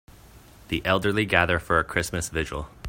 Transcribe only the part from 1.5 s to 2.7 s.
for a Christmas vigil.